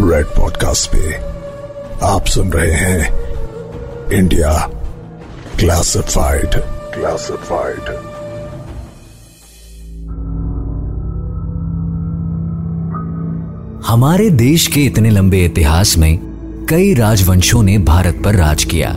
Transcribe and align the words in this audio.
Red 0.00 0.26
podcast 0.26 0.90
पे 0.94 1.14
आप 2.06 2.26
सुन 2.26 2.50
रहे 2.50 2.72
हैं 2.72 2.98
इंडिया 4.12 4.70
क्लासिफाइड 5.58 6.50
क्लासिफाइड 6.94 7.80
हमारे 13.86 14.30
देश 14.30 14.66
के 14.66 14.80
इतने 14.80 15.10
लंबे 15.10 15.44
इतिहास 15.44 15.98
में 15.98 16.18
कई 16.70 16.94
राजवंशों 16.94 17.62
ने 17.62 17.78
भारत 17.78 18.22
पर 18.24 18.34
राज 18.34 18.64
किया। 18.64 18.90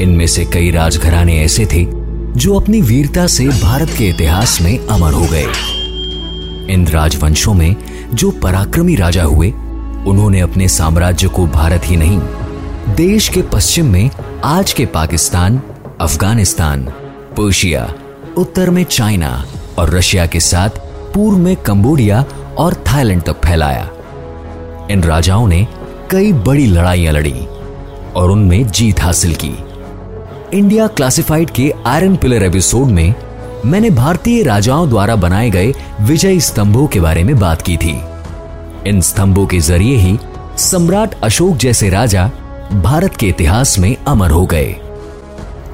इनमें 0.00 0.26
से 0.26 0.44
कई 0.44 0.70
राजघराने 0.70 1.44
ऐसे 1.44 1.66
थे 1.66 1.86
जो 2.32 2.60
अपनी 2.60 2.82
वीरता 2.82 3.26
से 3.26 3.48
भारत 3.48 3.88
के 3.98 4.08
इतिहास 4.08 4.60
में 4.62 4.86
अमर 4.86 5.12
हो 5.12 5.26
गए। 5.32 5.46
इन 6.72 6.88
राजवंशों 6.88 7.54
में 7.54 7.76
जो 8.14 8.30
पराक्रमी 8.30 8.96
राजा 8.96 9.24
हुए 9.24 9.52
उन्होंने 10.06 10.40
अपने 10.40 10.68
साम्राज्य 10.68 11.28
को 11.28 11.46
भारत 11.46 11.82
ही 11.84 11.96
नहीं, 11.96 12.18
देश 12.96 13.28
के 13.28 13.42
पश्चिम 13.42 13.86
में, 13.86 14.10
आज 14.44 14.72
के 14.72 14.86
पाकिस्तान, 14.86 15.60
अफ़गानिस्तान, 16.00 16.84
पर्शिया, 17.36 17.94
उत्तर 18.38 18.70
में 18.70 18.84
चाइना 18.84 19.44
और 19.78 19.90
रशिया 19.90 20.26
के 20.26 20.40
साथ 20.40 20.70
पूर्व 21.14 21.38
में 21.38 21.56
कंबोडिया 21.56 22.24
और 22.58 22.74
थाईलैंड 22.74 23.22
तक 23.22 23.44
फैलाया। 23.44 23.88
इन 24.90 25.02
राजाओं 25.02 25.46
ने 25.48 25.66
कई 26.10 26.32
बड़ी 26.32 26.66
लड़ाइयाँ 26.66 27.12
लड़ी 27.12 27.46
और 28.16 28.30
उनमें 28.30 28.66
जीत 28.68 29.00
हासिल 29.00 29.34
की। 29.34 29.56
इंडिया 30.58 30.86
क्लासिफाइड 30.86 31.50
के 31.50 31.72
आयरन 31.86 32.16
पिलर 32.16 32.42
एपिसोड 32.42 32.88
में 32.88 33.14
मैंने 33.66 33.90
भारतीय 33.90 34.42
राजाओं 34.42 34.88
द्वारा 34.88 35.16
बनाए 35.16 35.50
गए 35.50 35.72
विजय 36.00 36.40
स्तंभों 36.40 36.86
के 36.86 37.00
बारे 37.00 37.24
में 37.24 37.38
बात 37.38 37.62
की 37.62 37.76
थी। 37.76 38.00
इन 38.86 39.00
स्तंभों 39.00 39.46
के 39.46 39.58
ज़रिए 39.60 39.96
ही 39.96 40.18
सम्राट 40.58 41.14
अशोक 41.24 41.56
जैसे 41.56 41.88
राजा 41.90 42.26
भारत 42.74 43.16
के 43.16 43.26
इतिहास 43.26 43.78
में 43.78 43.96
अमर 44.08 44.30
हो 44.30 44.44
गए। 44.46 44.74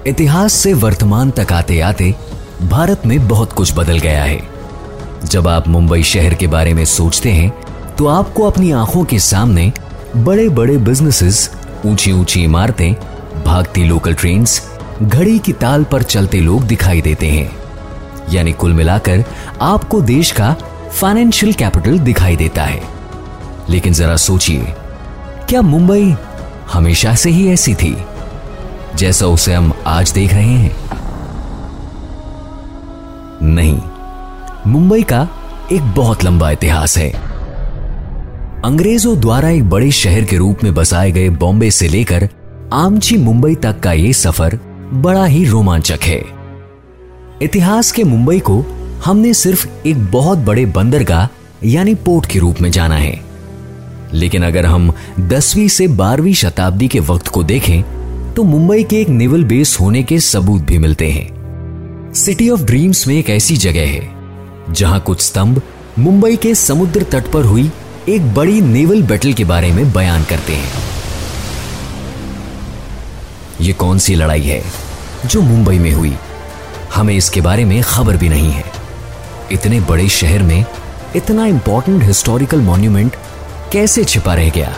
इतिहास 0.06 0.52
से 0.52 0.72
वर्तमान 0.75 1.30
तक 1.30 1.52
आते 1.52 1.80
आते 1.80 2.14
भारत 2.62 3.06
में 3.06 3.28
बहुत 3.28 3.52
कुछ 3.52 3.72
बदल 3.77 3.98
गया 3.98 4.22
है। 4.22 4.41
जब 5.25 5.48
आप 5.48 5.69
मुंबई 5.69 6.02
शहर 6.02 6.34
के 6.34 6.47
बारे 6.47 6.75
में 6.75 6.84
सोचते 6.84 7.30
हैं 7.30 7.50
तो 7.97 8.06
आपको 8.06 8.47
अपनी 8.50 8.70
आँखों 8.72 9.05
के 9.05 9.19
सामने 9.19 9.72
बड़े 10.17 10.48
बड़े 10.48 10.77
बिजनेसेस 10.78 11.50
ऊँची 11.86 12.12
ऊँची 12.12 12.42
इमारतें, 12.45 12.95
भागती 13.45 13.84
लोकल 13.84 14.14
ट्रेन्स 14.14 14.62
घड़ी 15.02 15.39
की 15.39 15.52
ताल 15.52 15.84
पर 15.84 16.02
चलते 16.02 16.41
लोग 16.41 16.62
दिखाई 16.62 17.00
देते 17.00 17.27
हैं। 17.27 17.50
यानी 18.30 18.52
कुल 18.52 18.72
मिलाकर 18.72 19.24
आपको 19.62 20.00
देश 20.00 20.30
का 20.30 20.55
फाइनेंशियल 20.92 21.52
कैपिटल 21.52 21.98
दिखाई 21.98 22.36
देता 22.36 22.64
है। 22.64 22.80
लेकिन 23.70 23.92
जरा 23.92 24.16
सोचिए, 24.16 24.74
क्या 25.48 25.62
मुंबई 25.62 26.14
हमेशा 26.72 27.14
से 27.14 27.30
ही 27.30 27.48
ऐसी 27.48 27.74
थी, 27.74 27.96
जैसा 28.96 29.27
उसे 29.27 29.54
हम 29.54 29.72
आज 29.86 30.12
देख 30.12 30.32
रहे 30.32 30.54
हैं? 30.54 30.74
नहीं, 33.42 33.80
मुंबई 34.66 35.02
का 35.02 35.28
एक 35.72 35.82
बहुत 35.96 36.24
लंबा 36.24 36.50
इतिहास 36.50 36.96
है। 36.98 37.10
अंग्रेज़ों 38.64 39.18
द्वारा 39.20 39.48
एक 39.48 39.68
बड़े 39.70 39.90
शहर 39.90 40.24
के 40.24 40.36
रूप 40.36 40.64
में 40.64 40.74
बसाए 40.74 41.10
गए 41.12 41.28
बॉम्बे 41.30 41.70
से 41.70 41.88
लेकर 41.88 42.28
आमची 42.72 43.16
मुंबई 43.16 43.55
तक 43.55 43.80
का 43.80 43.92
यह 43.92 44.12
सफ़र 44.12 44.58
बड़ा 44.94 45.24
ही 45.24 45.44
रोमांचक 45.44 46.02
है। 46.02 46.22
इतिहास 47.42 47.92
के 47.92 48.05
मुंबई 48.05 48.38
को 48.40 48.64
हमने 49.05 49.32
सिर्फ़ 49.34 49.66
एक 49.86 50.05
बहुत 50.06 50.38
बड़े 50.38 50.66
बंदरगाह, 50.66 51.27
यानी 51.64 51.94
पोर्ट 51.94 52.27
के 52.27 52.38
रूप 52.38 52.60
में 52.60 52.70
जाना 52.70 52.94
है। 52.94 53.30
लेकिन 54.14 54.44
अगर 54.44 54.66
हम 54.66 54.92
दसवीं 55.20 55.66
से 55.69 55.86
बारहवीं 55.89 56.34
शताब्दी 56.34 56.89
के 56.89 57.00
वक्त 57.00 57.28
को 57.28 57.42
देखें 57.44 57.83
तो 58.34 58.42
मुंबई 58.44 58.83
के 58.84 59.00
एक 59.00 59.08
नेवल 59.08 59.44
बेस 59.44 59.77
होने 59.80 60.02
के 60.02 60.18
सबूत 60.20 60.62
भी 60.62 60.79
मिलते 60.79 61.11
हैं। 61.11 62.12
सिटी 62.14 62.48
ऑफ़ 62.51 62.62
ड्रीम्स 62.62 63.07
में 63.07 63.14
एक 63.14 63.30
ऐसी 63.30 63.57
जगह 63.57 63.86
है, 63.89 64.08
जहाँ 64.70 65.01
कुछ 65.01 65.20
स्तंभ 65.20 65.62
मुंबई 65.98 66.36
के 66.36 66.55
समुद्र 66.55 67.02
तट 67.02 67.30
पर 67.33 67.45
हुई 67.45 67.70
एक 68.08 68.34
बड़ी 68.34 68.61
नेवल 68.61 69.02
बैटल 69.02 69.33
के 69.33 69.45
बारे 69.45 69.73
में 69.73 69.92
बयान 69.92 70.24
करते 70.24 70.52
हैं। 70.52 70.73
ये 73.61 73.73
कौन 73.73 73.98
सी 73.98 74.14
लड़ाई 74.14 74.42
है 74.42 74.63
जो 75.27 75.40
मुंबई 75.42 75.79
में 75.79 75.92
हुई? 75.92 76.13
हमें 76.95 77.14
इसके 77.14 77.40
बारे 77.40 77.64
में 77.64 77.80
खबर 77.83 78.17
भी 78.17 78.29
नहीं 78.29 78.51
है। 78.51 78.64
इतने 79.52 79.80
बड़े 79.80 80.08
शहर 80.08 80.42
में 80.42 80.64
इतना 81.17 81.46
इंपॉर्टेंट 81.46 82.02
हिस्टोरिकल 82.02 82.61
मॉन्यूमेंट 82.61 83.17
कैसे 83.73 84.05
छिपा 84.05 84.35
रह 84.35 84.48
गया? 84.51 84.77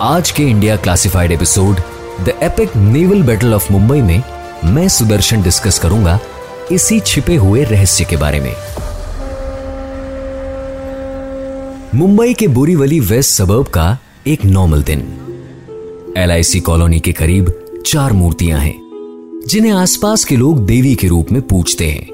आज 0.00 0.30
के 0.30 0.42
India 0.42 0.76
Classified 0.76 1.32
episode 1.32 1.76
the 2.20 2.28
epic 2.42 2.76
naval 2.76 3.22
battle 3.22 3.54
of 3.54 3.72
Mumbai 3.72 4.00
में 4.00 4.22
मैं 4.64 4.88
सुदर्शन 4.88 5.42
डिस्कस 5.42 5.78
करूँगा 5.78 6.18
इसी 6.72 7.00
छिपे 7.00 7.36
हुए 7.36 7.64
रहस्य 7.64 8.04
के 8.04 8.16
बारे 8.16 8.40
में। 8.40 8.54
मुंबई 11.94 12.34
के 12.34 12.48
बोरीवली 12.48 13.00
वेस्ट 13.00 13.30
सबर्ब 13.30 13.66
का 13.66 13.98
एक 14.26 14.44
नॉर्मल 14.44 14.82
दिन। 14.82 15.00
एलआईसी 16.16 16.60
कॉलोनी 16.60 17.00
के 17.00 17.12
करीब 17.12 17.52
चार 17.86 18.12
मूर्तियाँ 18.12 18.60
हैं, 18.60 19.42
जिन्हें 19.48 19.72
आसपास 19.72 20.24
के 20.24 20.36
लोग 20.36 20.66
देवी 20.66 20.94
के 20.94 21.08
रूप 21.08 21.32
में 21.32 21.42
पूछते 21.42 21.86
हैं। 21.86 22.06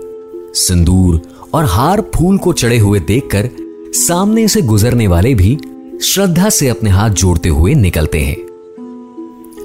सिंदूर 0.55 1.23
और 1.55 1.65
हार 1.65 2.01
फूल 2.01 2.39
को 2.39 2.53
चढ़े 2.53 2.79
हुए 2.79 3.01
देखकर 3.01 3.49
सामने 3.95 4.49
से 4.49 4.63
गुजरने 4.63 5.07
वाले 5.07 5.35
भी 5.35 5.59
श्रद्धा 6.03 6.49
से 6.49 6.69
अपने 6.69 6.91
हाथ 6.91 7.11
जोड़ते 7.11 7.49
हुए 7.49 7.75
निकलते 7.75 8.21
हैं। 8.21 8.37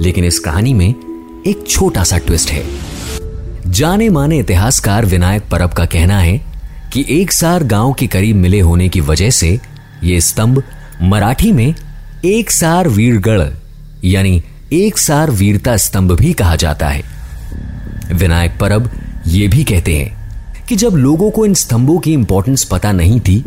लेकिन 0.02 0.26
इस 0.26 0.40
कहानी 0.40 0.74
में 0.74 0.90
एक 1.48 1.66
छोटा 1.70 2.04
सा 2.04 2.18
ट्विस्ट 2.18 2.50
है। 2.50 2.66
जाने 3.68 4.10
माने 4.10 4.40
इतिहासकार 4.40 5.06
विनायक 5.06 5.44
परब 5.52 5.70
का 5.70 5.86
कहना 5.86 6.20
है 6.20 6.46
कि 6.94 7.06
एक 7.10 7.32
सार 7.32 7.64
गाँव 7.64 7.94
के 7.94 8.08
करीब 8.08 8.36
मिले 8.36 8.60
होने 8.60 8.90
की 8.90 9.02
वजह 9.02 9.30
से 9.30 9.60
यह 10.04 10.20
स्तंभ 10.20 10.64
मराठी 11.02 11.52
में 11.52 11.76
एक 12.26 12.52
सार 12.52 12.88
वीरगढ़, 12.88 13.50
यानी 14.04 14.44
एक 14.74 14.98
सार 14.98 15.32
वीरता 15.32 15.78
स्तंभ 15.78 16.12
भी 16.12 16.34
कहा 16.34 16.56
जाता 16.56 16.88
है। 16.88 17.04
विनायक 18.14 18.52
परब 18.60 18.90
यह 19.28 19.50
भी 19.50 19.64
कहते 19.64 19.96
हैं 19.96 20.24
कि 20.70 20.76
जब 20.76 20.90
लोगों 20.90 21.32
को 21.32 21.46
इन 21.46 21.54
स्तंभों 21.54 22.00
की 22.00 22.14
इंपॉर्टेंस 22.14 22.64
पता 22.64 22.92
नहीं 22.92 23.20
थी 23.20 23.46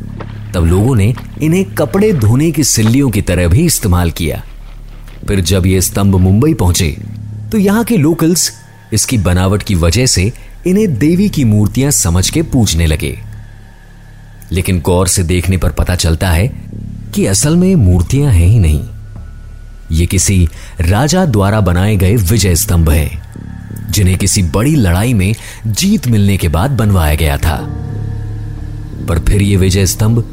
तब 0.56 0.64
लोगों 0.64 0.94
ने 0.96 1.14
इन्हें 1.42 1.64
कपड़े 1.74 2.12
धोने 2.12 2.50
की 2.50 2.62
सिल्लियों 2.64 3.08
की 3.10 3.22
तरह 3.22 3.48
भी 3.48 3.64
इस्तेमाल 3.66 4.10
किया। 4.10 4.42
फिर 5.28 5.40
जब 5.40 5.66
ये 5.66 5.80
स्तंभ 5.80 6.16
मुंबई 6.16 6.54
पहुँचे 6.54 6.96
तो 7.52 7.58
यहाँ 7.58 7.82
के 7.84 7.96
लोकल्स 7.96 8.50
इसकी 8.92 9.18
बनावट 9.18 9.62
की 9.62 9.74
वजह 9.74 10.06
से 10.06 10.32
इन्हें 10.66 10.96
देवी 10.98 11.28
की 11.28 11.44
मूर्तियाँ 11.44 11.90
समझ 11.90 12.28
के 12.30 12.42
पूजने 12.42 12.86
लगे। 12.86 13.16
लेकिन 14.52 14.80
गौर 14.80 15.08
से 15.08 15.22
देखने 15.22 15.56
पर 15.56 15.72
पता 15.72 15.94
चलता 15.94 16.30
है 16.30 16.48
कि 17.14 17.26
असल 17.26 17.56
में 17.56 17.74
मूर्तियाँ 17.76 18.32
हैं 18.32 18.46
ही 18.46 18.58
नहीं। 18.58 18.82
ये 19.92 20.06
किसी 20.06 20.48
राजा 20.80 21.24
द्वारा 21.26 21.60
बनाए 21.60 21.96
गए 21.96 22.16
विजय 22.16 22.56
स्तंभ 22.56 22.90
हैं, 22.90 23.90
जिन्हें 23.90 24.16
किसी 24.18 24.42
बड़ी 24.42 24.74
लड़ाई 24.76 25.14
में 25.14 25.34
जीत 25.66 26.08
मिलने 26.08 26.36
के 26.36 26.48
बाद 26.48 26.70
बनवाया 26.70 27.14
गया 27.14 27.36
था। 27.36 27.58
पर 29.08 29.18
फिर 29.18 29.42
ये 29.42 29.56
विजय 29.56 29.86
स्तंभ 29.86 30.24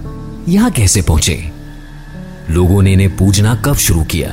यहाँ 0.49 0.71
कैसे 0.71 1.01
पहुँचे? 1.01 1.51
लोगों 2.49 2.81
ने 2.81 2.93
इन्हें 2.93 3.17
पूजना 3.17 3.55
कब 3.55 3.75
शुरू 3.75 4.03
किया? 4.03 4.29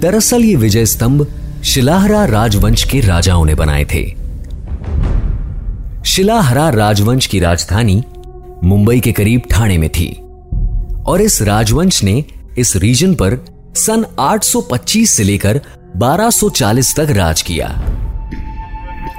दरअसल 0.00 0.44
ये 0.44 0.56
विजय 0.56 0.86
स्तंभ 0.86 1.26
शिलाहरा 1.64 2.24
राजवंश 2.24 2.84
के 2.84 3.00
राजाओं 3.00 3.44
ने 3.44 3.54
बनाए 3.54 3.84
थे। 3.84 4.16
शिलाहरा 6.04 6.68
राजवंश 6.68 7.26
की 7.26 7.40
राजधानी 7.40 8.04
मुंबई 8.64 9.00
के 9.00 9.12
करीब 9.12 9.42
ठाणे 9.50 9.78
में 9.78 9.90
थी 9.90 10.12
और 11.06 11.20
इस 11.20 11.42
राजवंश 11.42 12.02
ने 12.02 12.24
इस 12.58 12.76
रीजन 12.76 13.14
पर 13.14 13.44
सन 13.76 14.04
825 14.20 15.06
से 15.06 15.24
लेकर 15.24 15.60
1240 15.96 16.96
तक 16.96 17.06
राज 17.10 17.42
किया। 17.42 17.82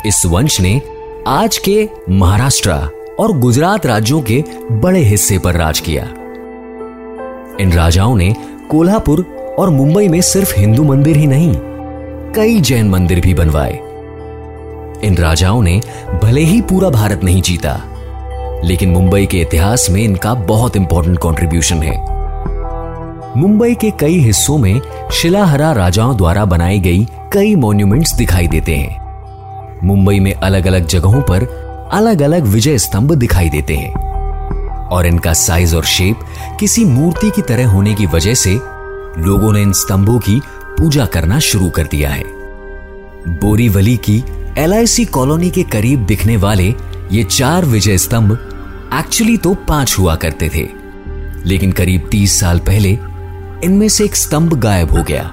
इस 0.06 0.26
वंश 0.26 0.62
ने 0.62 0.82
आज 1.28 1.58
के 1.58 1.90
महाराष्ट्र 2.10 2.99
और 3.20 3.38
गुजरात 3.38 3.86
राज्यों 3.86 4.22
के 4.22 4.44
बड़े 4.72 5.00
हिस्से 5.00 5.38
पर 5.40 5.56
राज 5.56 5.80
किया। 5.80 6.04
इन 7.60 7.72
राजाओं 7.74 8.16
ने 8.16 8.34
कोल्हापुर 8.70 9.22
और 9.60 9.70
मुंबई 9.70 10.08
में 10.08 10.22
सिर्फ़ 10.22 10.54
हिंदू 10.60 10.84
मंदिर 10.84 11.18
ही 11.18 11.28
नहीं, 11.28 11.54
कई 12.36 12.60
जैन 12.62 12.90
मंदिर 12.90 13.20
भी 13.20 13.34
बनवाए। 13.34 13.74
इन 15.04 15.16
राजाओं 15.18 15.62
ने 15.62 15.82
भले 16.24 16.42
ही 16.42 16.62
पूरा 16.62 16.90
भारत 16.90 17.24
नहीं 17.24 17.42
जीता, 17.42 17.80
लेकिन 18.64 18.90
मुंबई 18.90 19.26
के 19.26 19.42
इतिहास 19.42 19.90
में 19.90 20.02
इनका 20.04 20.34
बहुत 20.34 20.76
इंपॉर्टेंट 20.76 21.20
कंट्रीब्यूशन 21.20 21.84
है। 21.84 21.98
मुंबई 23.38 23.76
के 23.76 23.92
कई 23.92 24.20
हिस्सों 24.20 24.58
में 24.58 24.82
शिलाहरा 25.12 25.72
राजाओं 25.72 26.18
द्वारा 26.18 26.46
बनाई 26.46 26.80
गई 26.80 27.08
कई 27.34 27.56
मॉन्यूमेंट्स 27.56 28.14
दिखाई 28.14 28.48
देते 28.48 28.76
हैं। 28.76 29.80
मुंबई 29.84 30.20
में 30.20 30.34
अलग 30.34 30.68
अलग 30.68 30.88
जगहों 30.88 31.22
पर 31.22 31.48
अलग 31.92 32.22
अलग 32.22 32.44
विजय 32.44 32.78
स्तंभ 32.78 33.12
दिखाई 33.12 33.50
देते 33.50 33.76
हैं। 33.76 33.94
और 34.88 35.06
इनका 35.06 35.34
साइज़ 35.34 35.76
और 35.76 35.84
शेप 35.84 36.20
किसी 36.60 36.86
मूर्ति 36.86 37.30
की 37.30 37.42
तरह 37.42 37.70
होने 37.70 37.94
की 37.94 38.06
वजह 38.06 38.34
से 38.34 38.54
लोगों 39.18 39.54
ने 39.54 39.62
इन 39.62 39.74
स्तंभों 39.74 40.20
की 40.20 40.42
पूजा 40.66 41.06
करना 41.06 41.40
शुरू 41.40 41.70
कर 41.70 41.84
दिया 41.84 42.10
है। 42.10 42.24
बोरीवली 43.28 43.98
की 43.98 44.24
एलआईसी 44.58 45.06
कॉलोनी 45.06 45.50
के 45.50 45.64
करीब 45.64 46.06
दिखने 46.06 46.38
वाले 46.38 46.76
ये 47.12 47.24
चार 47.24 47.66
विजय 47.66 47.98
स्तंभ 47.98 48.32
एक्चुअली 48.94 49.38
तो 49.38 49.54
पाँच 49.54 49.96
हुआ 50.00 50.16
करते 50.16 50.50
थे। 50.56 50.68
लेकिन 51.46 51.72
करीब 51.72 52.08
तीस 52.12 52.40
साल 52.40 52.60
पहले 52.60 52.90
इनमें 53.64 53.90
से 53.90 54.06
एक 54.06 54.16
स्तंभ 54.16 54.54
गायब 54.54 54.92
हो 54.92 55.04
गया। 55.04 55.32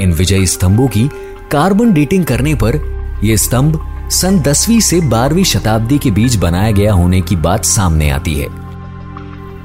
इन 0.00 0.12
विजय 0.12 0.46
स्तंभों 0.46 0.88
की 0.88 1.10
कार्बन 1.52 1.92
डेटिंग 1.92 2.24
करने 2.24 2.54
पर 2.54 2.76
यह 3.24 3.36
स्तंभ 3.36 3.95
सन 4.10 4.40
दसवीं 4.40 4.80
से 4.80 5.00
बारहवीं 5.00 5.44
शताब्दी 5.44 5.98
के 5.98 6.10
बीच 6.10 6.36
बनाया 6.36 6.70
गया 6.70 6.92
होने 6.92 7.20
की 7.20 7.36
बात 7.36 7.64
सामने 7.64 8.10
आती 8.10 8.34
है। 8.34 8.46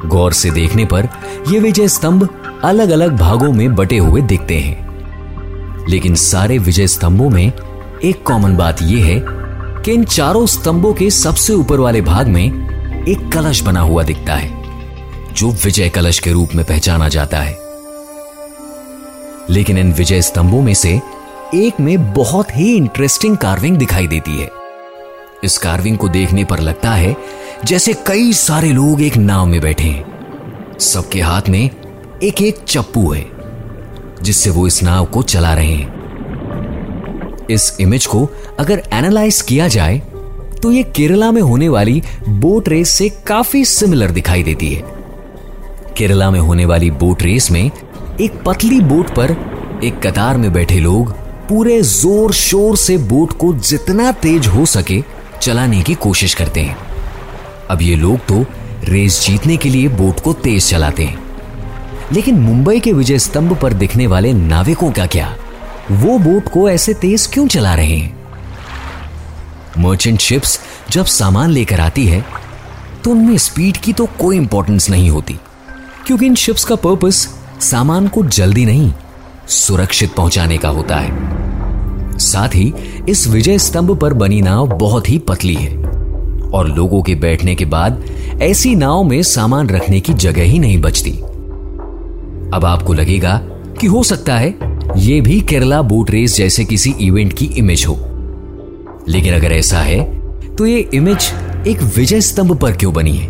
गौर 0.10 0.34
से 0.34 0.52
देखने 0.52 0.86
पर 0.86 1.10
यह 1.48 1.62
विजय 1.62 1.88
स्तंभ 1.88 2.30
अलग 2.64 2.90
अलग 2.90 3.18
भागों 3.18 3.54
में 3.54 3.76
बटे 3.76 3.98
हुए 3.98 4.22
दिखते 4.22 4.60
हैं। 4.60 4.92
लेकिन 5.90 6.16
सारे 6.16 6.58
विजय 6.58 6.88
स्तंभों 6.88 7.30
में 7.30 7.52
एक 8.04 8.24
कॉमन 8.24 8.58
बात 8.58 8.82
यह 8.82 9.06
है 9.06 9.26
कि 9.84 9.92
इन 9.92 10.04
चारों 10.04 10.46
स्तंभों 10.46 10.94
के 10.94 11.10
सबसे 11.10 11.54
ऊपर 11.54 11.80
वाले 11.80 12.02
भाग 12.02 12.28
में 12.28 12.46
एक 13.08 13.32
कलश 13.32 13.62
बना 13.62 13.82
हुआ 13.82 14.04
दिखता 14.04 14.36
है, 14.36 14.64
जो 15.34 15.52
विजय 15.52 15.90
कलश 15.90 16.20
के 16.20 16.32
रूप 16.32 16.50
में 16.56 16.66
पहचाना 16.66 17.10
जाता 17.10 17.38
है। 17.38 17.58
लेकिन 19.50 19.78
इन 19.78 19.94
विजय 19.94 20.22
स्तंभों 20.22 20.62
में 20.62 20.74
से 20.74 21.02
एक 21.56 21.80
में 21.80 22.14
बहुत 22.14 22.56
ही 22.58 22.76
इंटरेस्टिंग 22.76 23.36
कार्विंग 23.38 23.78
दिखाई 23.78 24.08
देती 24.08 24.32
है। 24.32 24.50
इस 25.44 25.58
कार्विंग 25.58 25.98
को 25.98 26.10
देखने 26.10 26.44
पर 26.44 26.60
लगता 26.60 26.92
है 26.92 27.16
जैसे 27.66 27.94
कई 28.08 28.32
सारे 28.34 28.70
लोग 28.70 29.02
एक 29.02 29.18
नाव 29.18 29.46
में 29.46 29.60
बैठे 29.62 29.84
हैं। 29.84 30.78
सबके 30.80 31.22
हाथ 31.22 31.50
में 31.50 31.70
एक 32.24 32.42
एक 32.42 32.64
चप्पू 32.68 33.12
है, 33.14 33.26
जिससे 34.24 34.50
वो 34.50 34.66
इस 34.68 34.82
नाव 34.84 35.06
को 35.06 35.22
चला 35.24 35.54
रहे 35.54 35.74
हैं। 35.74 37.48
इस 37.48 37.76
इमेज 37.82 38.06
को 38.06 38.28
अगर 38.60 38.84
एनालाइज 38.94 39.42
किया 39.42 39.68
जाए 39.68 40.02
तो 40.62 40.72
ये 40.72 40.84
केरला 40.96 41.32
में 41.32 41.42
होने 41.42 41.70
वाली 41.70 42.02
बोट 42.30 42.70
रेस 42.70 42.90
से 42.90 43.10
काफ़ी 43.28 43.66
सिमिलर 43.66 44.12
दिखाई 44.12 44.44
देती 44.44 44.74
है। 44.74 44.84
केरला 45.98 46.32
में 46.32 46.40
होने 46.40 46.66
वाली 46.66 46.92
बोट 46.92 47.24
रेस 47.24 47.52
में 47.52 47.64
एक 47.64 48.44
पतली 48.46 48.80
बोट 48.82 49.10
पर 49.10 49.36
एक 49.84 50.00
कतार 50.00 50.38
में 50.38 50.54
बैठे 50.54 50.80
लोग 50.80 51.20
पूरे 51.52 51.82
ज़ोर 51.82 52.32
शोर 52.34 52.76
से 52.78 52.96
बोट 52.98 53.32
को 53.38 53.54
जितना 53.54 54.12
तेज 54.12 54.46
हो 54.48 54.66
सके 54.66 55.02
चलाने 55.42 55.82
की 55.82 55.94
कोशिश 55.96 56.34
करते 56.34 56.62
हैं। 56.62 56.78
अब 57.70 57.82
ये 57.82 57.96
लोग 57.96 58.20
तो 58.20 58.40
रेस 58.84 59.20
जीतने 59.22 59.58
के 59.58 59.70
लिए 59.70 59.88
बोट 59.88 60.20
को 60.20 60.34
तेज 60.34 60.70
चलाते 60.70 61.06
हैं। 61.06 61.18
लेकिन 62.14 62.40
मुंबई 62.40 62.80
के 62.80 62.94
विजय 62.94 63.20
स्तंभ 63.20 63.58
पर 63.62 63.74
दिखने 63.74 64.08
वाले 64.08 64.34
नाविकों 64.34 64.92
का 64.92 65.06
क्या? 65.06 65.36
वो 65.92 66.18
बोट 66.20 66.50
को 66.50 66.70
ऐसे 66.70 66.94
तेज 66.94 67.28
क्यों 67.34 67.48
चला 67.48 67.76
रहे 67.76 67.98
हैं? 67.98 68.16
मर्चेंट 69.78 70.20
शिप्स 70.20 70.60
जब 70.92 71.06
सामान 71.06 71.50
लेकर 71.50 71.80
आती 71.80 72.08
है 72.08 72.26
तो 73.04 73.12
उनमें 73.12 73.38
स्पीड 73.40 73.78
की 73.78 73.94
तो 73.94 74.06
कोई 74.20 74.38
इंपॉर्टेंस 74.38 74.90
नहीं 74.90 75.10
होती। 75.10 75.40
क्योंकि 76.08 76.26
इन 76.26 76.36
शिप्स 76.38 76.64
का 76.64 76.76
पर्पस 76.78 77.28
सामान 77.62 78.08
को 78.08 78.24
जल्दी 78.24 78.66
नहीं 78.66 78.92
सुरक्षित 79.52 80.14
पहुँचाने 80.14 80.58
का 80.58 80.70
होता 80.70 80.96
है। 80.96 82.18
साथ 82.20 82.56
ही, 82.56 82.74
इस 83.10 83.28
विजय 83.28 83.58
स्तंभ 83.58 83.98
पर 84.00 84.14
बनी 84.14 84.42
नाव 84.42 84.68
बहुत 84.70 85.10
ही 85.10 85.18
पतली 85.20 85.56
है। 85.56 85.76
और 86.50 86.68
लोगों 86.68 87.02
के 87.02 87.16
बैठने 87.16 87.56
के 87.56 87.66
बाद, 87.66 88.04
ऐसी 88.42 88.76
नाव 88.76 89.04
में 89.04 89.22
सामान 89.24 89.70
रखने 89.70 90.00
की 90.00 90.14
जगह 90.16 90.44
ही 90.44 90.60
नहीं 90.60 90.78
बचती। 90.82 91.12
अब 92.54 92.66
आपको 92.66 92.94
लगेगा 92.94 93.38
कि 93.80 93.88
हो 93.88 94.04
सकता 94.04 94.38
है 94.38 94.56
यह 94.98 95.22
भी 95.22 95.40
केरला 95.42 95.82
बोट 95.82 96.12
रेस 96.12 96.36
जैसे 96.36 96.66
किसी 96.66 96.96
इवेंट 97.02 97.34
की 97.34 97.46
इमेज 97.58 97.86
हो। 97.88 97.96
लेकिन 99.08 99.34
अगर 99.34 99.52
ऐसा 99.52 99.80
है 99.80 100.04
तो 100.56 100.66
ये 100.66 100.80
इमेज 100.94 101.32
एक 101.68 101.82
विजय 101.98 102.22
स्तंभ 102.22 102.58
पर 102.58 102.72
क्यों 102.72 102.94
बनी 102.94 103.18
है? 103.18 103.28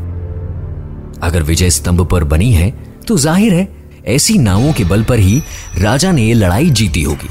अगर 1.21 1.43
विजय 1.43 1.69
स्तंभ 1.69 2.07
पर 2.07 2.23
बनी 2.23 2.51
है 2.51 2.73
तो 3.07 3.17
ज़ाहिर 3.17 3.53
है 3.53 3.80
ऐसी 4.07 4.37
नावों 4.37 4.73
के 4.73 4.83
बल 4.83 5.03
पर 5.03 5.19
ही 5.19 5.41
राजा 5.77 6.11
ने 6.11 6.33
लड़ाई 6.33 6.69
जीती 6.69 7.01
होगी। 7.03 7.29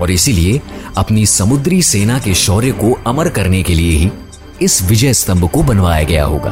और 0.00 0.10
इसीलिए 0.10 0.60
अपनी 0.96 1.24
समुद्री 1.26 1.80
सेना 1.82 2.18
के 2.18 2.34
शौर्य 2.34 2.70
को 2.72 2.92
अमर 3.06 3.28
करने 3.28 3.62
के 3.62 3.74
लिए 3.74 3.96
ही 3.96 4.10
इस 4.62 4.82
विजय 4.82 5.14
स्तंभ 5.14 5.48
को 5.50 5.62
बनवाया 5.62 6.02
गया 6.02 6.24
होगा। 6.24 6.50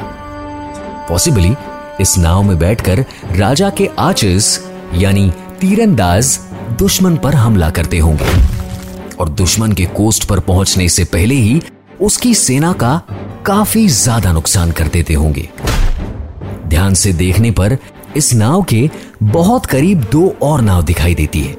पॉसिबली 1.08 1.54
इस 2.00 2.16
नाव 2.18 2.42
में 2.42 2.58
बैठकर 2.58 3.04
राजा 3.36 3.70
के 3.70 3.88
आचर्स 3.98 4.58
यानी 4.94 5.30
तीरंदाज, 5.60 6.38
दुश्मन 6.78 7.16
पर 7.16 7.34
हमला 7.34 7.70
करते 7.70 7.98
होंगे। 7.98 8.24
और 9.20 9.28
दुश्मन 9.28 9.72
के 9.72 9.84
कोस्ट 9.86 10.24
पर 10.24 10.40
पहुँचने 10.40 10.88
से 10.88 11.04
पहले 11.04 11.34
ही 11.34 11.60
उसकी 12.00 12.34
सेना 12.34 12.72
का 12.72 13.00
काफ़ी 13.46 13.86
ज़्यादा 13.88 14.32
नुकसान 14.32 14.72
कर 14.72 14.88
देते 14.88 15.14
होंगे। 15.14 15.48
ध्यान 16.66 16.94
से 16.94 17.12
देखने 17.12 17.50
पर 17.50 17.76
इस 18.16 18.32
नाव 18.34 18.62
के 18.62 18.90
बहुत 19.22 19.66
करीब 19.66 20.04
दो 20.12 20.36
और 20.42 20.60
नाव 20.60 20.82
दिखाई 20.82 21.14
देती 21.14 21.40
है। 21.40 21.56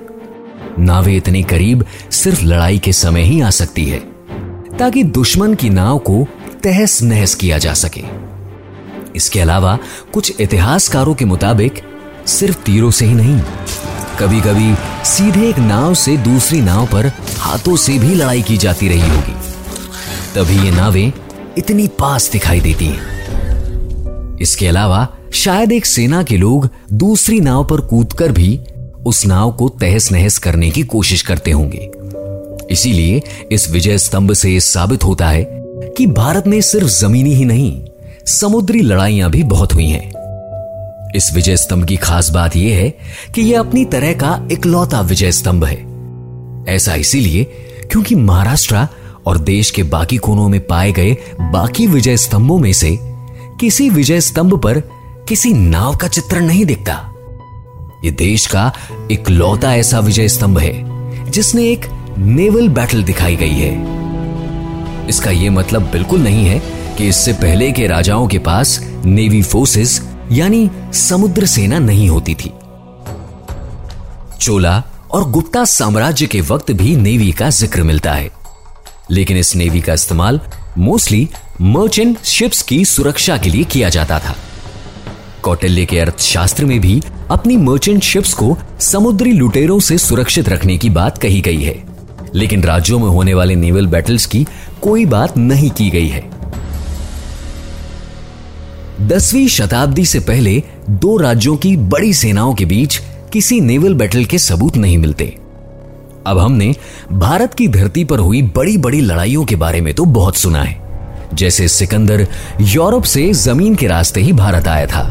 नावें 0.79 1.15
इतने 1.15 1.43
करीब 1.43 1.85
सिर्फ़ 2.11 2.43
लड़ाई 2.43 2.79
के 2.79 2.93
समय 2.93 3.21
ही 3.21 3.41
आ 3.41 3.49
सकती 3.49 3.85
है, 3.85 3.99
ताकि 4.77 5.03
दुश्मन 5.03 5.53
की 5.53 5.69
नाव 5.69 5.97
को 5.97 6.27
तहस 6.63 7.01
नहस 7.01 7.35
किया 7.35 7.57
जा 7.57 7.73
सके। 7.73 8.03
इसके 9.15 9.39
अलावा 9.39 9.77
कुछ 10.13 10.41
इतिहासकारों 10.41 11.13
के 11.13 11.25
मुताबिक 11.25 11.81
सिर्फ़ 12.25 12.57
तीरों 12.57 12.91
से 12.91 13.05
ही 13.05 13.13
नहीं 13.13 13.39
कभी 14.19 14.41
कभी 14.41 14.73
सीधे 15.05 15.47
एक 15.49 15.57
नाव 15.57 15.93
से 15.93 16.17
दूसरी 16.17 16.61
नाव 16.61 16.85
पर 16.85 17.11
हाथों 17.39 17.75
से 17.75 17.97
भी 17.99 18.15
लड़ाई 18.15 18.41
की 18.41 18.57
जाती 18.57 18.87
रही 18.87 19.09
होगी। 19.09 19.35
तभी 20.35 20.65
ये 20.65 20.71
नावें 20.71 21.11
इतनी 21.57 21.87
पास 21.87 22.31
दिखाई 22.31 22.59
देती 22.59 22.85
हैं। 22.85 24.37
इसके 24.37 24.67
अलावा 24.67 25.07
शायद 25.33 25.71
एक 25.71 25.85
सेना 25.85 26.23
के 26.23 26.37
लोग 26.37 26.69
दूसरी 26.93 27.39
नाव 27.39 27.65
पर 27.65 27.81
कूदकर 27.81 28.31
भी 28.31 28.59
उस 29.05 29.25
नाव 29.25 29.51
को 29.51 29.69
तहस 29.69 30.11
नहस 30.11 30.37
करने 30.37 30.71
की 30.71 30.83
कोशिश 30.83 31.21
करते 31.21 31.51
होंगे। 31.51 31.91
इसीलिए 32.71 33.21
इस 33.51 33.71
विजय 33.71 33.97
स्तंभ 33.97 34.33
से 34.33 34.59
साबित 34.59 35.03
होता 35.03 35.29
है 35.29 35.47
कि 35.97 36.07
भारत 36.07 36.47
में 36.47 36.61
सिर्फ़ 36.61 36.87
जमीनी 36.87 37.33
ही 37.33 37.45
नहीं, 37.45 37.85
समुद्री 38.25 38.81
लड़ाइयाँ 38.81 39.29
भी 39.29 39.43
बहुत 39.43 39.73
हुई 39.73 39.87
हैं। 39.87 40.13
इस 41.15 41.31
विजय 41.33 41.57
स्तंभ 41.57 41.85
की 41.85 41.95
खास 41.95 42.29
बात 42.29 42.55
यह 42.55 42.75
है 42.77 42.89
कि 43.35 43.41
यह 43.41 43.59
अपनी 43.59 43.85
तरह 43.85 44.13
का 44.13 44.47
इकलौता 44.51 45.01
विजय 45.01 45.31
स्तंभ 45.31 45.63
है। 45.63 45.85
ऐसा 46.75 46.95
इसीलिए 46.95 47.43
क्योंकि 47.91 48.15
महाराष्ट्र 48.15 48.87
और 49.25 49.37
देश 49.37 49.71
के 49.71 49.83
बाकी 49.83 50.17
कोनों 50.17 50.49
में 50.49 50.67
पाए 50.67 50.91
गए 50.91 51.17
बाकी 51.41 51.87
विजय 51.87 52.17
स्तंभों 52.17 52.57
में 52.59 52.73
से 52.73 52.99
किसी 53.59 53.89
विजय 53.89 54.21
स्तंभ 54.21 54.61
पर 54.61 55.02
किसी 55.29 55.53
नाव 55.53 55.95
का 55.95 56.07
चित्र 56.07 56.39
नहीं 56.39 56.65
दिखता। 56.65 56.93
ये 58.05 58.11
देश 58.11 58.45
का 58.47 58.71
इकलौता 59.11 59.75
ऐसा 59.75 59.99
विजय 59.99 60.27
स्तंभ 60.27 60.59
है, 60.59 61.31
जिसने 61.31 61.63
एक 61.71 61.85
नेवल 62.17 62.69
बैटल 62.69 63.03
दिखाई 63.03 63.35
गई 63.35 63.53
है। 63.53 65.07
इसका 65.07 65.31
यह 65.31 65.51
मतलब 65.51 65.81
बिल्कुल 65.81 66.21
नहीं 66.21 66.45
है 66.45 66.59
कि 66.97 67.07
इससे 67.07 67.33
पहले 67.33 67.71
के 67.71 67.87
राजाओं 67.87 68.27
के 68.27 68.39
पास 68.39 68.79
नेवी 69.05 69.41
फोर्सेस, 69.41 70.01
यानी 70.31 70.69
समुद्र 70.93 71.45
सेना 71.45 71.79
नहीं 71.79 72.09
होती 72.09 72.35
थी। 72.35 72.53
चोला 74.41 74.83
और 75.11 75.29
गुप्ता 75.31 75.65
साम्राज्य 75.65 76.27
के 76.27 76.41
वक्त 76.41 76.71
भी 76.71 76.95
नेवी 76.95 77.31
का 77.31 77.49
ज़िक्र 77.49 77.83
मिलता 77.83 78.13
है। 78.13 78.29
लेकिन 79.11 79.37
इस 79.37 79.55
नेवी 79.55 79.81
का 79.81 79.93
इस्तेमाल 79.93 80.41
मोस्टली 80.77 81.29
मर्चेंट 81.61 82.23
शिप्स 82.23 82.61
की 82.61 82.85
सुरक्षा 82.85 83.37
के 83.37 83.49
लिए 83.49 83.63
किया 83.63 83.89
जाता 83.89 84.19
था। 84.19 84.35
कौटिल्य 85.43 85.85
के 85.85 85.99
अर्थशास्त्र 85.99 86.65
में 86.65 86.79
भी 86.79 87.01
अपनी 87.31 87.57
मर्चेंट 87.57 88.03
शिप्स 88.03 88.33
को 88.33 88.57
समुद्री 88.79 89.31
लुटेरों 89.31 89.79
से 89.79 89.97
सुरक्षित 89.97 90.49
रखने 90.49 90.77
की 90.77 90.89
बात 90.89 91.17
कही 91.17 91.41
गई 91.41 91.61
है। 91.61 91.83
लेकिन 92.35 92.63
राज्यों 92.63 92.99
में 92.99 93.07
होने 93.07 93.33
वाले 93.33 93.55
नेवल 93.55 93.87
बैटल्स 93.87 94.25
की 94.25 94.45
कोई 94.81 95.05
बात 95.05 95.37
नहीं 95.37 95.69
की 95.69 95.89
गई 95.89 96.07
है। 96.07 96.29
दसवीं 99.01 99.47
शताब्दी 99.47 100.05
से 100.05 100.19
पहले 100.19 100.63
दो 100.89 101.17
राज्यों 101.17 101.55
की 101.57 101.77
बड़ी 101.77 102.13
सेनाओं 102.13 102.53
के 102.53 102.65
बीच 102.65 103.01
किसी 103.33 103.61
नेवल 103.61 103.93
बैटल 103.93 104.25
के 104.25 104.37
सबूत 104.37 104.77
नहीं 104.77 104.97
मिलते। 104.97 105.25
अब 106.27 106.37
हमने 106.37 106.75
भारत 107.11 107.53
की 107.53 107.67
धरती 107.67 108.03
पर 108.03 108.19
हुई 108.19 108.41
बड़ी 108.41 108.77
बड़ी 108.77 109.01
लड़ाइयों 109.01 109.45
के 109.45 109.55
बारे 109.55 109.81
में 109.81 109.93
तो 109.93 110.05
बहुत 110.05 110.37
सुना 110.37 110.63
है। 110.63 110.82
जैसे 111.33 111.67
सिकंदर 111.67 112.27
यूरोप 112.61 113.03
से 113.03 113.31
ज़मीन 113.33 113.75
के 113.75 113.87
रास्ते 113.87 114.21
ही 114.21 114.33
भारत 114.33 114.67
आया 114.67 114.85
था। 114.85 115.03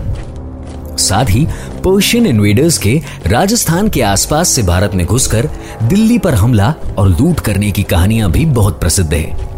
साथ 0.98 1.30
ही 1.30 1.46
पर्शियन 1.84 2.26
इन्वेडर्स 2.26 2.78
के 2.78 3.00
राजस्थान 3.26 3.88
के 3.88 4.02
आसपास 4.02 4.48
से 4.48 4.62
भारत 4.62 4.94
में 4.94 5.04
घुसकर 5.06 5.48
दिल्ली 5.82 6.18
पर 6.18 6.34
हमला 6.34 6.74
और 6.98 7.08
लूट 7.08 7.40
करने 7.40 7.70
की 7.70 7.82
कहानियाँ 7.82 8.30
भी 8.30 8.44
बहुत 8.46 8.80
प्रसिद्ध 8.80 9.12
है। 9.14 9.50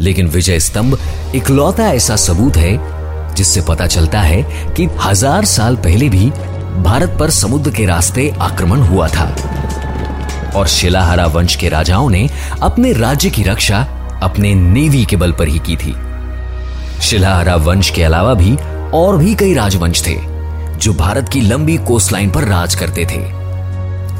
लेकिन 0.00 0.28
विजय 0.28 0.60
स्तंभ 0.60 0.98
इकलौता 1.34 1.88
ऐसा 1.88 2.16
सबूत 2.16 2.56
है, 2.56 2.78
जिससे 3.34 3.60
पता 3.60 3.86
चलता 3.86 4.20
है 4.20 4.42
कि 4.74 4.88
हज़ार 5.00 5.44
साल 5.44 5.76
पहले 5.76 6.08
भी 6.08 6.30
भारत 6.82 7.16
पर 7.20 7.30
समुद्र 7.30 7.70
के 7.70 7.86
रास्ते 7.86 8.28
आक्रमण 8.40 8.80
हुआ 8.80 9.08
था। 9.08 9.34
और 10.56 10.66
शिलाहारा 10.66 11.26
वंश 11.26 11.56
के 11.56 11.68
राजाओं 11.68 12.08
ने 12.10 12.28
अपने 12.62 12.92
राज्य 12.92 13.30
की 13.30 13.42
रक्षा 13.42 13.86
अपने 14.22 14.54
नेवी 14.54 15.04
के 15.04 15.16
बल 15.16 15.32
पर 15.32 15.48
ही 15.48 15.58
की 15.58 15.76
थी। 15.76 15.94
शिलाहारा 17.00 17.56
वंश 17.56 17.90
के 17.90 18.02
अलावा 18.02 18.34
भी 18.34 18.56
और 18.94 19.16
भी 19.16 19.34
कई 19.34 19.54
राजवंश 19.54 20.06
थे, 20.06 20.16
जो 20.78 20.92
भारत 20.94 21.28
की 21.28 21.40
लंबी 21.40 21.76
कोस्टलाइन 21.76 22.30
पर 22.30 22.44
राज 22.44 22.74
करते 22.74 23.06
थे। 23.06 23.20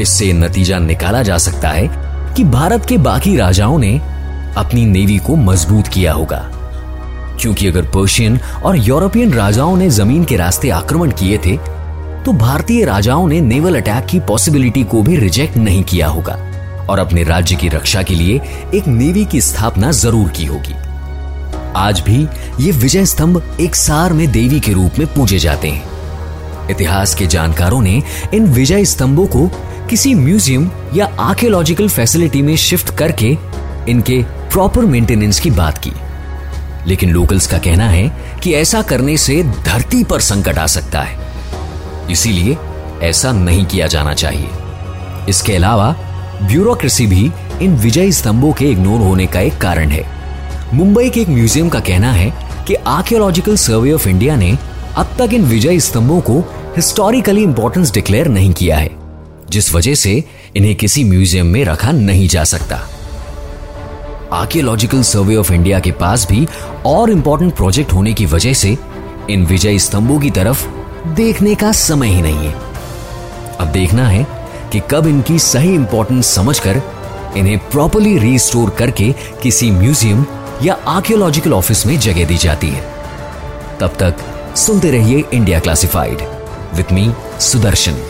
इससे 0.02 0.32
नतीजा 0.32 0.78
निकाला 0.78 1.22
जा 1.22 1.38
सकता 1.38 1.68
है 1.68 1.88
कि 2.34 2.44
भारत 2.44 2.86
के 2.86 2.98
बाकी 2.98 3.36
राजाओं 3.36 3.78
ने 3.78 3.98
अपनी 4.56 4.86
नेवी 4.86 5.18
को 5.18 5.36
मज़बूत 5.36 5.88
किया 5.88 6.12
होगा। 6.12 6.50
क्योंकि 7.40 7.66
अगर 7.66 7.82
पर्शियन 7.82 8.38
और 8.64 8.76
यूरोपियन 8.76 9.32
राजाओं 9.32 9.76
ने 9.76 9.90
ज़मीन 9.90 10.24
के 10.24 10.36
रास्ते 10.36 10.70
आक्रमण 10.70 11.10
किए 11.10 11.38
थे 11.38 11.56
तो 12.24 12.32
भारतीय 12.32 12.84
राजाओं 12.84 13.28
ने 13.28 13.40
नेवल 13.40 13.76
अटैक 13.76 14.06
की 14.06 14.20
पॉसिबिलिटी 14.20 14.82
को 14.84 15.02
भी 15.02 15.16
रिजेक्ट 15.16 15.56
नहीं 15.56 15.82
किया 15.82 16.08
होगा। 16.08 16.49
और 16.90 16.98
अपने 16.98 17.22
राज्य 17.22 17.56
की 17.56 17.68
रक्षा 17.68 18.02
के 18.02 18.14
लिए 18.14 18.40
एक 18.74 18.86
नेवी 18.88 19.24
की 19.24 19.40
स्थापना 19.40 19.90
ज़रूर 19.92 20.28
की 20.28 20.44
होगी। 20.44 20.74
आज 21.76 22.00
भी 22.00 22.22
ये 22.60 22.70
विजय 22.72 23.04
स्तंभ 23.06 23.56
एक 23.60 23.76
सार 23.76 24.12
में 24.12 24.30
देवी 24.32 24.60
के 24.60 24.72
रूप 24.72 24.98
में 24.98 25.06
पूजे 25.06 25.38
जाते 25.38 25.68
हैं। 25.68 26.68
इतिहास 26.70 27.14
के 27.14 27.26
जानकारों 27.26 27.80
ने 27.82 28.02
इन 28.34 28.46
विजय 28.46 28.84
स्तंभों 28.84 29.26
को 29.26 29.46
किसी 29.90 30.14
म्यूज़ियम 30.14 30.70
या 30.94 31.06
आर्कियोलॉजिकल 31.20 31.88
फैसिलिटी 31.88 32.42
में 32.42 32.56
शिफ्ट 32.56 32.94
करके 32.96 33.36
इनके 33.88 34.22
प्रॉपर 34.52 34.84
मेंटेनेंस 34.84 35.40
की 35.40 35.50
बात 35.50 35.78
की। 35.78 35.92
लेकिन 36.86 37.10
लोकल्स 37.10 37.46
का 37.46 37.58
कहना 37.58 37.88
है 37.88 38.08
कि 38.42 38.54
ऐसा 38.54 38.82
करने 38.82 39.16
से 39.16 39.42
धरती 39.42 40.04
पर 40.04 40.20
संकट 40.20 40.58
आ 40.58 40.66
सकता 40.66 41.00
है। 41.00 42.08
इसीलिए 42.10 42.56
ऐसा 43.02 43.32
नहीं 43.32 43.64
किया 43.64 43.86
जाना 43.86 44.14
चाहिए। 44.14 44.48
इसके 45.28 45.56
अलावा 45.56 45.90
ब्यूरोक्रेसी 46.42 47.06
भी 47.06 47.30
इन 47.62 47.74
विजय 47.76 48.10
स्तंभों 48.12 48.52
के 48.52 48.70
इग्नोर 48.70 49.00
होने 49.00 49.26
का 49.26 49.40
एक 49.40 49.58
कारण 49.60 49.90
है। 49.90 50.04
मुंबई 50.74 51.08
के 51.10 51.20
एक 51.20 51.28
म्यूज़ियम 51.28 51.68
का 51.68 51.80
कहना 51.80 52.12
है 52.12 52.32
कि 52.66 52.74
आर्कियोलॉजिकल 52.74 53.56
सर्वे 53.56 53.92
ऑफ़ 53.92 54.08
इंडिया 54.08 54.36
ने 54.36 54.56
अब 54.96 55.14
तक 55.18 55.34
इन 55.34 55.44
विजय 55.44 55.80
स्तंभों 55.80 56.20
को 56.20 56.38
हिस्टोरिकली 56.76 57.42
इंपॉर्टेंस 57.42 57.92
डिक्लेयर 57.92 58.28
नहीं 58.28 58.52
किया 58.52 58.76
है, 58.76 58.90
जिस 59.50 59.74
वजह 59.74 59.94
से 59.94 60.22
इन्हें 60.56 60.74
किसी 60.74 61.04
म्यूज़ियम 61.04 61.46
में 61.46 61.64
रखा 61.64 61.92
नहीं 61.92 62.28
जा 62.28 62.44
सकता। 62.44 62.80
आर्कियोलॉजिकल 64.32 65.02
सर्वे 65.02 65.36
ऑफ़ 65.36 65.52
इंडिया 65.52 65.80
के 65.80 65.92
पास 65.92 66.26
भी 66.28 66.46
और 66.86 67.10
इंपॉर्टेंट 67.10 67.54
प्रोजेक्ट 67.56 67.92
होने 67.92 68.12
की 68.12 68.26
वजह 68.26 68.52
से 68.54 68.76
इन 69.30 69.46
विजय 69.46 69.78
स्तंभों 69.78 70.18
की 70.20 70.30
तरफ़ 70.30 70.66
देखने 71.14 71.54
का 71.54 71.72
समय 71.72 72.08
ही 72.08 72.22
नहीं 72.22 72.46
है। 72.46 72.54
अब 73.56 73.72
देखना 73.72 74.06
है 74.08 74.26
कि 74.72 74.80
कब 74.90 75.06
इनकी 75.06 75.38
सही 75.38 75.74
इंपॉर्टेंस 75.74 76.34
समझकर 76.34 76.82
इन्हें 77.36 77.58
प्रॉपरली 77.70 78.18
रीस्टोर 78.18 78.70
करके 78.70 79.12
किसी 79.42 79.70
म्यूज़ियम 79.70 80.24
या 80.62 80.74
आर्कियोलॉजिकल 80.88 81.52
ऑफ़िस 81.52 81.86
में 81.86 81.98
जगह 81.98 82.26
दी 82.26 82.36
जाती 82.36 82.68
है। 82.68 82.82
तब 83.80 83.96
तक 84.00 84.24
सुनते 84.56 84.90
रहिए 84.90 85.24
India 85.34 85.60
Classified 85.60 86.22
with 86.74 86.92
me 86.92 87.10
Sudarshan. 87.40 88.02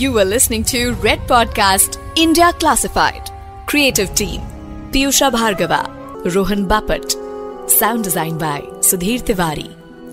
You 0.00 0.18
are 0.18 0.24
listening 0.26 0.64
to 0.64 0.90
Red 1.04 1.28
Podcast 1.28 1.98
India 2.18 2.50
Classified 2.52 3.30
creative 3.68 4.08
team 4.18 4.40
Piyusha 4.92 5.30
Bhargava 5.30 5.84
Rohan 6.26 6.64
Bapat 6.66 7.12
sound 7.70 8.04
design 8.04 8.36
by 8.38 8.62
Sudhir 8.82 9.20
Tiwari 9.20 9.68